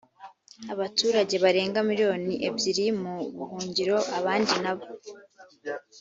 abaturage 0.73 1.35
barenga 1.43 1.79
miriyoni 1.89 2.33
ebyiri 2.47 2.85
mu 3.01 3.15
buhungiro 3.37 3.97
abandi 4.17 4.53
na 4.63 4.73
bo 4.77 4.87